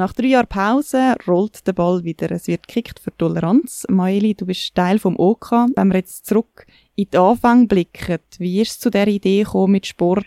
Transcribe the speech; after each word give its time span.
Nach 0.00 0.14
drei 0.14 0.28
Jahren 0.28 0.46
Pause 0.46 1.14
rollt 1.28 1.66
der 1.66 1.74
Ball 1.74 2.02
wieder. 2.04 2.30
Es 2.30 2.48
wird 2.48 2.66
gekickt 2.66 3.00
für 3.00 3.14
Toleranz. 3.14 3.86
Maeli, 3.90 4.34
du 4.34 4.46
bist 4.46 4.74
Teil 4.74 4.98
vom 4.98 5.14
OK. 5.18 5.52
Wenn 5.76 5.88
wir 5.88 5.98
jetzt 5.98 6.24
zurück 6.24 6.64
in 6.96 7.10
den 7.10 7.20
Anfang 7.20 7.68
blicken, 7.68 8.18
wie 8.38 8.62
ist 8.62 8.70
es 8.70 8.78
zu 8.78 8.88
der 8.88 9.08
Idee 9.08 9.42
gekommen, 9.42 9.72
mit 9.72 9.84
Sport 9.84 10.24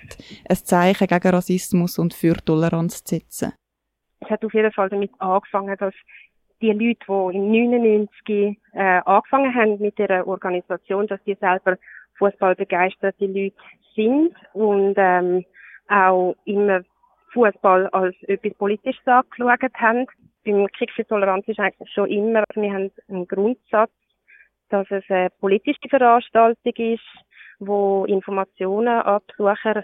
ein 0.47 0.55
Zeichen 0.57 1.07
gegen 1.07 1.27
Rassismus 1.27 1.97
und 1.97 2.13
für 2.13 2.35
Toleranz 2.35 3.03
zu 3.03 3.15
setzen? 3.15 3.53
Es 4.19 4.29
hat 4.29 4.45
auf 4.45 4.53
jeden 4.53 4.71
Fall 4.71 4.89
damit 4.89 5.09
angefangen, 5.17 5.75
dass 5.79 5.95
die 6.61 6.71
Leute, 6.71 6.99
die 7.07 7.35
im 7.35 7.51
99 7.51 8.61
äh, 8.73 9.01
angefangen 9.05 9.55
haben 9.55 9.81
mit 9.81 9.97
der 9.97 10.27
Organisation, 10.27 11.07
dass 11.07 11.23
die 11.23 11.33
selber 11.39 11.79
Fußball 12.19 12.53
begeisterte 12.53 13.25
Leute 13.25 13.55
sind 13.95 14.35
und 14.53 14.93
ähm, 14.97 15.43
auch 15.89 16.35
immer 16.45 16.83
Fußball 17.33 17.87
als 17.87 18.15
etwas 18.23 18.53
Politisches 18.55 19.05
angeschaut 19.07 19.73
haben. 19.75 20.07
Beim 20.45 20.67
Krieg 20.67 20.91
für 20.91 21.05
Toleranz 21.05 21.47
ist 21.47 21.59
eigentlich 21.59 21.91
schon 21.91 22.09
immer, 22.09 22.43
wir 22.53 22.73
haben 22.73 22.91
einen 23.09 23.27
Grundsatz, 23.27 23.91
dass 24.69 24.89
es 24.91 25.03
eine 25.09 25.29
politische 25.39 25.89
Veranstaltung 25.89 26.73
ist, 26.75 27.03
wo 27.59 28.05
Informationen 28.05 28.87
an 28.87 29.21
Besucher 29.27 29.83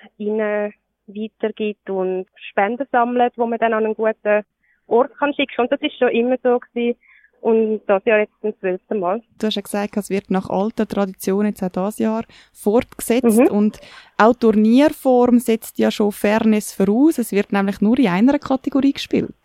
weitergibt 1.07 1.89
und 1.89 2.27
Spenden 2.35 2.87
sammelt, 2.91 3.33
wo 3.37 3.45
man 3.45 3.59
dann 3.59 3.73
an 3.73 3.85
einen 3.85 3.95
guten 3.95 4.43
Ort 4.87 5.17
kann 5.17 5.33
schicken. 5.33 5.61
Und 5.61 5.71
das 5.71 5.81
ist 5.81 5.97
schon 5.97 6.09
immer 6.09 6.37
so 6.43 6.59
gewesen. 6.59 6.99
Und 7.41 7.81
das 7.87 8.03
Jahr 8.05 8.19
jetzt 8.19 8.33
zum 8.41 8.53
zwölften 8.59 8.99
Mal. 8.99 9.21
Du 9.39 9.47
hast 9.47 9.55
ja 9.55 9.61
gesagt, 9.61 9.97
es 9.97 10.09
wird 10.09 10.29
nach 10.29 10.49
alter 10.49 10.85
Tradition 10.87 11.45
jetzt 11.45 11.63
auch 11.63 11.69
dieses 11.69 11.99
Jahr 11.99 12.23
fortgesetzt. 12.53 13.39
Mhm. 13.39 13.47
Und 13.47 13.79
auch 14.17 14.33
Turnierform 14.33 15.39
setzt 15.39 15.79
ja 15.79 15.89
schon 15.89 16.11
Fairness 16.11 16.73
voraus. 16.73 17.17
Es 17.17 17.31
wird 17.31 17.53
nämlich 17.53 17.79
nur 17.81 17.97
in 17.97 18.07
einer 18.07 18.39
Kategorie 18.39 18.93
gespielt. 18.93 19.35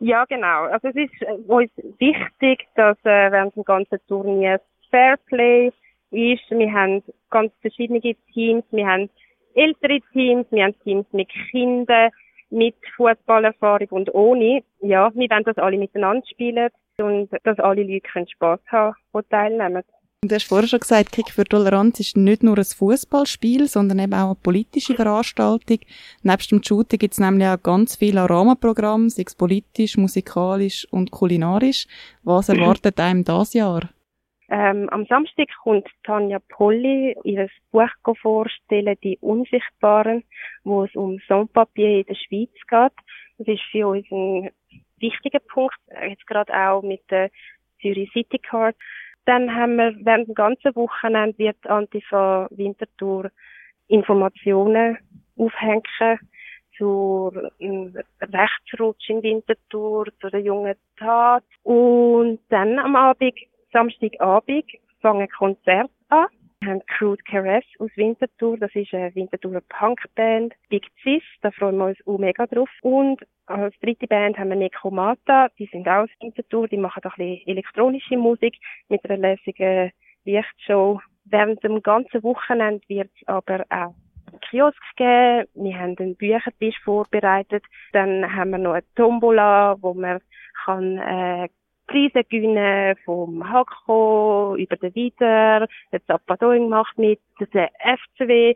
Ja, 0.00 0.24
genau. 0.24 0.64
Also 0.64 0.88
es 0.88 0.96
ist 0.96 1.22
äh, 1.22 1.32
uns 1.46 1.70
wichtig, 1.98 2.66
dass 2.76 2.96
äh, 3.04 3.30
während 3.30 3.54
dem 3.56 3.64
ganzen 3.64 3.98
Turnier 4.08 4.60
Fairplay 4.90 5.70
ist. 6.10 6.50
Wir 6.50 6.72
haben 6.72 7.02
ganz 7.30 7.52
verschiedene 7.60 8.00
Teams. 8.32 8.64
Wir 8.70 8.86
haben 8.86 9.10
ältere 9.54 10.00
Teams, 10.12 10.46
wir 10.50 10.64
haben 10.64 10.78
Teams 10.82 11.06
mit 11.12 11.28
Kindern, 11.50 12.10
mit 12.50 12.74
Fußballerfahrung 12.96 13.88
und 13.90 14.14
ohne. 14.14 14.62
Ja, 14.80 15.10
wir 15.14 15.30
wollen 15.30 15.44
das 15.44 15.58
alle 15.58 15.78
miteinander 15.78 16.26
spielen 16.26 16.70
und 17.00 17.28
dass 17.44 17.58
alle 17.58 17.82
Leute 17.82 18.08
können 18.12 18.28
Spass 18.28 18.60
haben, 18.68 18.94
die 19.14 19.20
teilnehmen. 19.30 19.82
Du 20.22 20.34
hast 20.34 20.48
vorher 20.48 20.66
schon 20.66 20.80
gesagt, 20.80 21.12
Kick 21.12 21.30
für 21.30 21.44
Toleranz 21.44 22.00
ist 22.00 22.16
nicht 22.16 22.42
nur 22.42 22.56
ein 22.56 22.64
Fußballspiel, 22.64 23.66
sondern 23.66 23.98
eben 23.98 24.14
auch 24.14 24.30
eine 24.30 24.38
politische 24.42 24.94
Veranstaltung. 24.94 25.80
Nebst 26.22 26.50
dem 26.50 26.62
Shooting 26.62 26.98
gibt 26.98 27.12
es 27.12 27.20
nämlich 27.20 27.46
auch 27.46 27.62
ganz 27.62 27.96
viele 27.96 28.28
Rahmenprogramme, 28.28 29.10
sei 29.10 29.24
es 29.26 29.34
politisch, 29.34 29.98
musikalisch 29.98 30.88
und 30.90 31.10
kulinarisch. 31.10 31.86
Was 32.22 32.48
erwartet 32.48 32.98
einem 33.00 33.22
das 33.24 33.52
Jahr? 33.52 33.90
Ähm, 34.48 34.88
am 34.90 35.04
Samstag 35.06 35.48
kommt 35.62 35.88
Tanja 36.04 36.38
Polly 36.48 37.14
ihr 37.24 37.48
Buch 37.70 38.16
vorstellen, 38.22 38.96
Die 39.02 39.18
Unsichtbaren, 39.20 40.22
wo 40.64 40.84
es 40.84 40.94
um 40.94 41.18
Sandpapier 41.28 41.98
in 41.98 42.06
der 42.06 42.14
Schweiz 42.14 42.52
geht. 42.66 42.92
Das 43.38 43.48
ist 43.48 43.62
für 43.70 43.88
uns 43.88 44.06
ein 44.10 44.50
wichtiger 45.04 45.40
Punkt, 45.40 45.78
jetzt 46.08 46.26
gerade 46.26 46.52
auch 46.52 46.82
mit 46.82 47.02
der 47.10 47.30
Zürich 47.80 48.10
City 48.12 48.38
Card. 48.38 48.76
Dann 49.26 49.54
haben 49.54 49.76
wir 49.76 49.94
während 50.00 50.28
dem 50.28 50.34
ganzen 50.34 50.74
Wochenende 50.76 51.38
wird 51.38 51.66
Antifa 51.66 52.48
Winterthur 52.50 53.30
Informationen 53.88 54.98
aufhängen 55.36 56.18
zur 56.76 57.50
ähm, 57.60 57.96
Rechtsrutsch 58.20 59.08
in 59.08 59.22
Winterthur, 59.22 60.06
zu 60.20 60.28
der 60.28 60.40
jungen 60.40 60.74
Tat. 60.98 61.44
Und 61.62 62.40
dann 62.48 62.78
am 62.78 62.96
Abend 62.96 63.34
Samstagabend 63.72 64.64
fangen 65.00 65.28
Konzerte 65.28 65.90
an. 66.08 66.26
Wir 66.64 66.70
haben 66.70 66.86
Crude 66.86 67.22
Caress 67.24 67.64
aus 67.78 67.90
Winterthur, 67.94 68.56
das 68.56 68.74
ist 68.74 68.94
eine 68.94 69.14
Winterthurer 69.14 69.60
Punkband. 69.68 70.54
Big 70.70 70.86
Cis, 71.02 71.22
da 71.42 71.50
freuen 71.50 71.76
wir 71.76 71.88
uns 71.88 71.98
auch 72.06 72.16
mega 72.16 72.46
drauf. 72.46 72.70
Und 72.80 73.20
als 73.44 73.78
dritte 73.80 74.06
Band 74.06 74.38
haben 74.38 74.48
wir 74.48 74.56
Necromata, 74.56 75.48
die 75.58 75.66
sind 75.66 75.86
auch 75.86 76.04
aus 76.04 76.10
Winterthur, 76.22 76.66
die 76.68 76.78
machen 76.78 77.02
ein 77.04 77.10
bisschen 77.10 77.46
elektronische 77.48 78.16
Musik 78.16 78.56
mit 78.88 79.04
einer 79.04 79.18
lässigen 79.18 79.92
Lichtshow. 80.24 81.02
Während 81.26 81.62
dem 81.62 81.82
ganzen 81.82 82.22
Wochenende 82.22 82.80
wird 82.88 83.10
es 83.14 83.28
aber 83.28 83.66
auch 83.68 83.94
Kiosk 84.48 84.80
geben. 84.96 85.46
Wir 85.52 85.78
haben 85.78 85.98
einen 85.98 86.16
Büchertisch 86.16 86.80
vorbereitet. 86.82 87.62
Dann 87.92 88.34
haben 88.34 88.52
wir 88.52 88.58
noch 88.58 88.72
eine 88.72 88.84
Tombola, 88.94 89.76
wo 89.82 89.92
man 89.92 90.18
kann 90.64 90.96
äh, 90.96 91.48
Preise 91.86 92.24
gewinnen 92.24 92.96
vom 93.04 93.48
Hakko 93.48 94.56
über 94.56 94.76
den 94.76 94.94
Wieder, 94.94 95.66
der 95.92 96.06
Zapadoing 96.06 96.68
macht 96.68 96.96
mit, 96.98 97.20
der 97.52 97.70
FCW. 97.78 98.54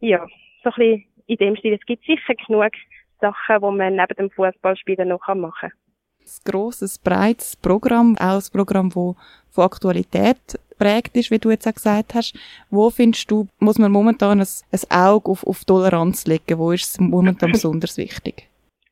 Ja, 0.00 0.26
so 0.64 0.70
ein 0.70 0.74
bisschen 0.76 1.04
in 1.26 1.36
dem 1.36 1.56
Stil. 1.56 1.74
Es 1.74 1.86
gibt 1.86 2.04
sicher 2.04 2.34
genug 2.34 2.72
Sachen, 3.20 3.56
die 3.56 3.76
man 3.76 3.96
neben 3.96 4.16
dem 4.18 4.30
Fußballspielen 4.30 5.08
noch 5.08 5.26
machen 5.28 5.70
kann. 5.70 5.72
Ein 6.20 6.52
grosses, 6.52 6.98
breites 6.98 7.56
Programm, 7.56 8.16
auch 8.18 8.36
ein 8.36 8.52
Programm, 8.52 8.90
das 8.90 9.14
von 9.50 9.64
Aktualität 9.64 10.58
prägt 10.78 11.16
ist, 11.16 11.30
wie 11.30 11.38
du 11.38 11.50
jetzt 11.50 11.66
auch 11.66 11.74
gesagt 11.74 12.14
hast. 12.14 12.34
Wo 12.70 12.90
findest 12.90 13.30
du, 13.30 13.46
muss 13.58 13.78
man 13.78 13.92
momentan 13.92 14.40
ein, 14.40 14.46
ein 14.72 14.90
Auge 14.90 15.30
auf, 15.30 15.46
auf 15.46 15.64
Toleranz 15.64 16.26
legen? 16.26 16.58
Wo 16.58 16.72
ist 16.72 16.86
es 16.86 17.00
momentan 17.00 17.52
besonders 17.52 17.96
wichtig? 17.96 18.49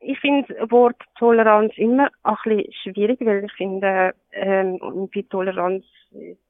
Ich 0.09 0.19
finde 0.21 0.55
das 0.55 0.71
Wort 0.71 0.97
Toleranz 1.19 1.75
immer 1.77 2.09
ein 2.23 2.37
bisschen 2.43 2.73
schwierig, 2.95 3.21
weil 3.21 3.45
ich 3.45 3.53
finde, 3.53 4.15
ähm, 4.33 4.79
bei 5.15 5.23
Toleranz 5.29 5.85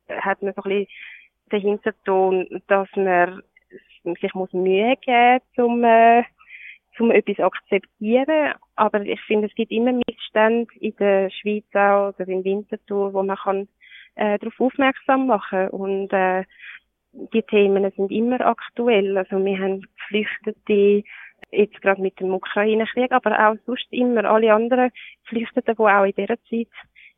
hat 0.08 0.41
man 0.42 0.54
so 0.54 0.62
ein 0.62 0.70
bisschen 0.70 0.86
den 1.50 1.60
Hinterton, 1.60 2.62
dass 2.68 2.88
man 2.94 3.42
sich 4.20 4.32
muss 4.34 4.52
Mühe 4.52 4.94
geben 5.04 5.42
um, 5.56 5.82
äh, 5.82 6.22
um 7.00 7.10
etwas 7.10 7.41
akzeptieren. 7.41 8.54
Aber 8.76 9.00
ich 9.00 9.20
finde, 9.22 9.48
es 9.48 9.54
gibt 9.56 9.72
immer 9.72 9.92
Missstände 9.92 10.72
in 10.78 10.94
der 10.94 11.28
Schweiz 11.30 11.64
auch 11.74 12.14
oder 12.14 12.28
in 12.28 12.44
Winterthur, 12.44 13.12
wo 13.12 13.24
man 13.24 13.38
kann 13.38 13.68
äh, 14.14 14.38
darauf 14.38 14.60
aufmerksam 14.60 15.26
machen 15.26 15.68
und 15.70 16.12
äh, 16.12 16.44
die 17.10 17.42
Themen 17.42 17.91
sind 17.97 18.12
immer 18.12 18.41
aktuell. 18.41 19.18
Also 19.18 19.44
wir 19.44 19.58
haben 19.58 19.84
Geflüchtete, 19.97 21.02
jetzt 21.50 21.81
gerade 21.81 22.00
mit 22.00 22.19
dem 22.20 22.32
Ukraine-Krieg, 22.32 23.12
aber 23.12 23.32
auch 23.32 23.56
sonst 23.66 23.86
immer 23.91 24.25
alle 24.25 24.53
anderen 24.53 24.91
Geflüchteten, 25.25 25.75
die 25.76 25.82
auch 25.82 26.04
in 26.04 26.14
dieser 26.16 26.36
Zeit 26.44 26.69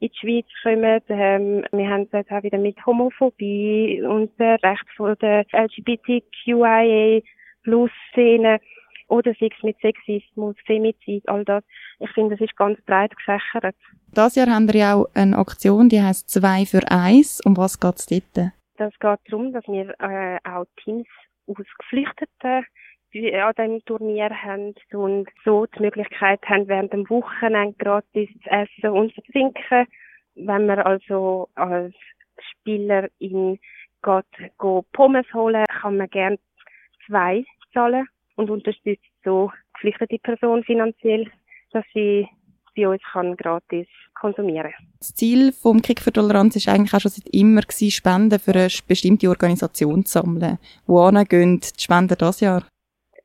in 0.00 0.08
die 0.08 0.18
Schweiz 0.18 0.46
kommen. 0.62 1.00
Ähm, 1.08 1.64
wir 1.72 1.88
haben 1.88 2.02
es 2.02 2.12
jetzt 2.12 2.30
auch 2.30 2.42
wieder 2.42 2.58
mit 2.58 2.84
Homophobie 2.86 4.02
und 4.02 4.30
der 4.38 4.62
Recht 4.62 4.86
von 4.96 5.16
der 5.20 5.44
LGBTQIA 5.52 7.20
plus 7.62 7.90
Szene 8.10 8.60
oder 9.08 9.32
sei 9.38 9.48
es 9.54 9.62
mit 9.62 9.76
Sexismus, 9.80 10.56
Femizid, 10.64 11.28
all 11.28 11.44
das. 11.44 11.64
Ich 11.98 12.10
finde, 12.12 12.36
das 12.36 12.48
ist 12.48 12.56
ganz 12.56 12.80
breit 12.82 13.14
gefächert. 13.16 13.74
Das 14.14 14.36
Jahr 14.36 14.46
haben 14.46 14.72
wir 14.72 14.80
ja 14.80 14.94
auch 14.94 15.06
eine 15.14 15.36
Aktion, 15.36 15.88
die 15.88 16.00
heißt 16.00 16.30
zwei 16.30 16.64
für 16.64 16.88
eins. 16.90 17.40
Um 17.44 17.56
was 17.56 17.78
geht 17.78 17.96
es 17.96 18.06
dort? 18.06 18.52
Das 18.76 18.92
geht 18.98 19.18
darum, 19.30 19.52
dass 19.52 19.66
wir 19.66 19.94
äh, 20.00 20.38
auch 20.48 20.64
Teams 20.82 21.08
aus 21.46 21.66
Geflüchteten 21.78 22.64
an 23.14 23.54
diesem 23.56 23.84
Turnier 23.84 24.30
haben 24.30 24.74
und 24.92 25.28
so 25.44 25.66
die 25.66 25.82
Möglichkeit 25.82 26.40
haben, 26.46 26.68
während 26.68 26.92
dem 26.92 27.08
Wochenende 27.10 27.74
gratis 27.78 28.28
zu 28.42 28.50
essen 28.50 28.90
und 28.90 29.14
zu 29.14 29.22
trinken. 29.32 29.86
Wenn 30.34 30.66
man 30.66 30.78
also 30.78 31.48
als 31.54 31.94
Spieler 32.38 33.08
in 33.18 33.58
geht, 34.02 34.58
go 34.58 34.84
Pommes 34.92 35.26
holen, 35.34 35.64
kann 35.80 35.96
man 35.96 36.08
gerne 36.08 36.38
zwei 37.06 37.44
zahlen 37.72 38.06
und 38.36 38.50
unterstützt 38.50 39.04
so 39.24 39.50
geflüchtete 39.74 40.18
Person 40.18 40.64
finanziell, 40.64 41.30
dass 41.72 41.84
sie 41.92 42.26
bei 42.76 42.88
uns 42.88 43.02
kann 43.12 43.36
gratis 43.36 43.86
konsumieren 44.14 44.72
Das 44.98 45.14
Ziel 45.14 45.52
vom 45.52 45.82
Kick 45.82 46.00
für 46.00 46.12
Toleranz 46.12 46.56
ist 46.56 46.68
eigentlich 46.68 46.94
auch 46.94 47.00
schon 47.00 47.10
seit 47.10 47.28
immer 47.34 47.62
Spenden 47.68 48.38
für 48.38 48.52
eine 48.52 48.68
bestimmte 48.86 49.28
Organisation 49.28 50.04
zu 50.04 50.20
sammeln. 50.20 50.58
Wo 50.86 51.10
gehen 51.10 51.60
die 51.60 51.82
Spenden 51.82 52.16
das 52.18 52.40
Jahr? 52.40 52.64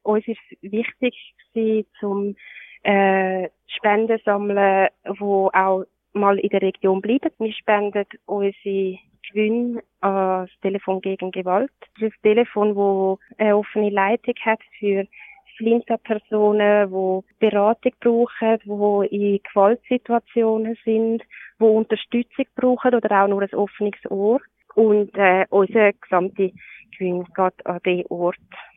Uns 0.06 0.28
ist 0.28 0.40
wichtig 0.62 1.16
gewesen, 1.54 1.88
zum 2.00 2.36
äh, 2.84 3.50
Spenden 3.68 4.20
sammeln, 4.24 4.90
wo 5.18 5.50
auch 5.54 5.86
mal 6.14 6.40
in 6.40 6.50
der 6.50 6.62
Region 6.62 7.02
bleiben. 7.02 7.32
Wir 7.40 7.54
spenden 7.54 8.06
unsere 8.26 8.98
Gewinne 9.30 9.84
an 10.02 10.46
das 10.46 10.60
Telefon 10.62 11.02
gegen 11.02 11.32
Gewalt. 11.32 11.72
Das 11.96 12.10
ist 12.10 12.16
ein 12.18 12.22
Telefon, 12.22 12.76
wo 12.76 13.20
eine 13.38 13.58
offene 13.58 13.90
Leitung 13.90 14.36
hat 14.46 14.60
für 14.80 15.06
Flinter-Personen, 15.58 16.90
die 16.90 17.36
Beratung 17.40 17.94
brauchen, 18.02 18.60
die 18.64 19.16
in 19.16 19.40
Gewaltsituationen 19.44 20.78
sind, 20.84 21.24
die 21.60 21.64
Unterstützung 21.64 22.46
brauchen 22.56 22.94
oder 22.94 23.24
auch 23.24 23.28
nur 23.28 23.42
ein 23.42 23.54
offenes 23.54 24.00
Ohr. 24.10 24.42
Und 24.76 25.16
äh, 25.16 25.46
unser 25.50 25.94
gesamte 25.94 26.52
Gewinn 26.98 27.24
geht 27.24 27.66
an 27.66 27.80
den 27.86 28.06
Ort 28.08 28.38